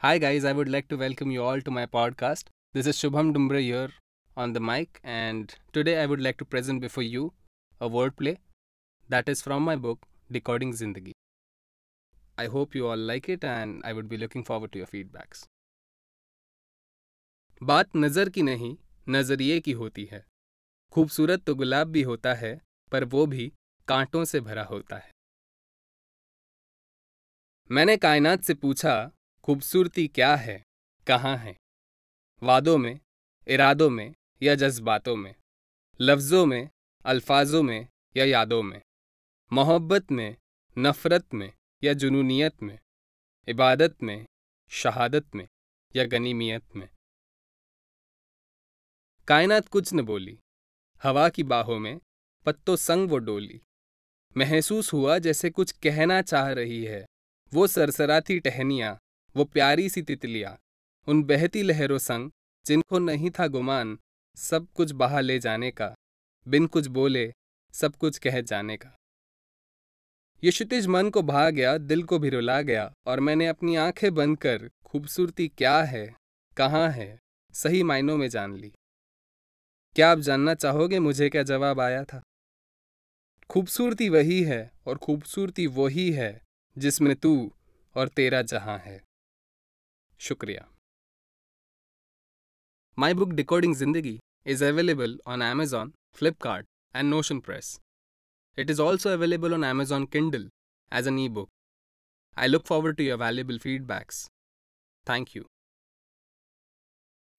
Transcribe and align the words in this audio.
Hi, 0.00 0.18
guys. 0.18 0.44
I 0.44 0.52
would 0.52 0.68
like 0.68 0.86
to 0.90 0.96
welcome 0.96 1.32
you 1.32 1.42
all 1.42 1.60
to 1.60 1.72
my 1.72 1.84
podcast. 1.84 2.50
This 2.72 2.86
is 2.86 2.96
Shubham 2.96 3.32
Dumbre 3.34 3.60
here 3.60 3.88
on 4.36 4.52
the 4.52 4.60
mic, 4.60 5.00
and 5.02 5.52
today 5.72 6.00
I 6.00 6.06
would 6.06 6.20
like 6.20 6.36
to 6.36 6.44
present 6.44 6.80
before 6.80 7.02
you 7.02 7.32
a 7.80 7.88
wordplay 7.88 8.36
that 9.08 9.28
is 9.28 9.42
from 9.42 9.64
my 9.64 9.74
book, 9.74 10.06
Decoding 10.30 10.72
Zindagi. 10.72 11.10
I 12.38 12.46
hope 12.46 12.76
you 12.76 12.86
all 12.86 12.96
like 12.96 13.28
it, 13.28 13.42
and 13.42 13.82
I 13.84 13.92
would 13.92 14.08
be 14.08 14.16
looking 14.16 14.44
forward 14.44 14.72
to 14.72 14.78
your 14.78 14.86
feedbacks. 14.86 15.44
बात 17.62 17.96
नज़र 17.96 18.28
की 18.28 18.42
नहीं 18.42 18.74
नज़रिए 19.08 19.60
की 19.60 19.72
होती 19.82 20.04
है 20.12 20.24
खूबसूरत 20.92 21.44
तो 21.46 21.54
गुलाब 21.54 21.88
भी 21.92 22.02
होता 22.12 22.34
है 22.46 22.56
पर 22.92 23.04
वो 23.14 23.26
भी 23.26 23.52
कांटों 23.88 24.24
से 24.32 24.40
भरा 24.40 24.64
होता 24.64 24.96
है 24.96 25.10
मैंने 27.70 27.96
कायनात 27.96 28.42
से 28.42 28.54
पूछा 28.54 28.98
खूबसूरती 29.48 30.08
क्या 30.08 30.36
है? 30.36 30.64
कहाँ 31.06 31.36
है? 31.36 31.58
वादों 32.42 32.78
में, 32.78 33.00
इरादों 33.48 33.90
में, 33.90 34.14
या 34.42 34.54
जज्बातों 34.54 35.16
में? 35.16 35.34
लफ्ज़ों 36.00 36.46
में, 36.46 36.70
अल्फाजों 37.04 37.62
में, 37.62 37.88
या 38.16 38.24
यादों 38.24 38.62
में? 38.62 38.82
मोहब्बत 39.52 40.12
में, 40.12 40.36
नफ़रत 40.78 41.34
में, 41.34 41.52
या 41.84 41.92
जुनूनियत 41.92 42.62
में? 42.62 42.78
इबादत 43.48 44.02
में, 44.02 44.26
शहादत 44.68 45.34
में, 45.34 45.48
या 45.96 46.04
गनीमियत 46.04 46.76
में? 46.76 46.88
कायनात 49.28 49.68
कुछ 49.68 49.94
न 49.94 50.02
बोली। 50.02 50.38
हवा 51.02 51.28
की 51.28 51.42
बाहों 51.42 51.78
में, 51.78 52.00
पत्तों 52.46 52.76
संग 52.76 53.10
वो 53.10 53.18
डोली। 53.18 53.60
महसूस 54.36 54.92
हुआ 54.92 55.18
जैसे 55.18 55.50
कुछ 55.50 55.72
कहना 55.72 56.22
चाह 56.22 56.52
रही 56.52 56.84
है। 56.84 57.06
वो 57.54 57.66
सरसराती 57.66 58.40
टहनियाँ 58.40 58.98
वो 59.38 59.44
प्यारी 59.44 59.88
सी 59.88 60.02
तितलियाँ, 60.02 60.58
उन 61.08 61.22
बहती 61.22 61.62
लहरों 61.62 61.98
संग, 61.98 62.30
जिनको 62.66 62.98
नहीं 62.98 63.30
था 63.30 63.46
गुमान, 63.46 63.98
सब 64.36 64.66
कुछ 64.74 64.92
बहा 64.92 65.20
ले 65.20 65.38
जाने 65.38 65.70
का, 65.70 65.94
बिन 66.48 66.66
कुछ 66.66 66.86
बोले, 66.86 67.32
सब 67.72 67.96
कुछ 67.96 68.18
कह 68.18 68.40
जाने 68.40 68.76
का। 68.76 68.96
ये 70.44 70.50
क्षितिज 70.50 70.86
मन 70.86 71.10
को 71.10 71.22
भा 71.22 71.50
गया, 71.50 71.78
दिल 71.78 72.02
को 72.02 72.18
भी 72.18 72.28
रुला 72.28 72.62
गया, 72.62 72.92
और 73.06 73.20
मैंने 73.20 73.46
अपनी 73.46 73.76
आँखें 73.76 74.14
बंद 74.14 74.38
कर, 74.38 74.70
खूबसूरती 74.84 75.48
क्या 75.48 75.82
है, 75.82 76.16
कहाँ 76.56 76.90
है, 76.90 77.18
सही 77.54 77.82
मायनों 77.82 78.16
में 78.16 78.28
जान 78.28 78.54
ली। 78.54 78.72
क्या 79.96 80.10
आप 80.10 80.18
जानना 80.18 80.54
चाहोगे 80.54 80.98
मुझे 80.98 81.28
क्या 81.28 81.42
जवाब 81.42 81.80
आया 81.80 82.04
था? 82.04 82.22
खूबसूरती 83.50 84.08
वही 84.08 84.42
है, 84.42 84.70
और 84.86 84.98
खूबसूरती 84.98 85.66
वही 85.66 86.12
है, 86.12 86.42
जिसमें 86.78 87.16
तू 87.16 87.52
और 87.96 88.08
तेरा 88.08 88.42
जहाँ 88.42 88.78
है। 88.78 89.07
Shukriya. 90.18 90.64
My 92.96 93.12
book 93.12 93.36
Decoding 93.36 93.74
Zindagi 93.74 94.18
is 94.44 94.60
available 94.60 95.16
on 95.24 95.42
Amazon, 95.42 95.92
Flipkart, 96.16 96.64
and 96.92 97.08
Notion 97.08 97.40
Press. 97.40 97.78
It 98.56 98.68
is 98.70 98.80
also 98.80 99.14
available 99.14 99.54
on 99.54 99.62
Amazon 99.62 100.06
Kindle 100.06 100.48
as 100.90 101.06
an 101.06 101.18
ebook. 101.18 101.48
I 102.36 102.48
look 102.48 102.66
forward 102.66 102.96
to 102.98 103.04
your 103.04 103.16
valuable 103.16 103.58
feedbacks. 103.58 104.26
Thank 105.06 105.34
you. 105.34 105.46